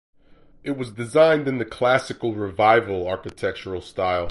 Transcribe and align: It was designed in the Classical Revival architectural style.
It 0.63 0.71
was 0.71 0.91
designed 0.93 1.47
in 1.47 1.59
the 1.59 1.63
Classical 1.65 2.33
Revival 2.33 3.07
architectural 3.07 3.81
style. 3.81 4.19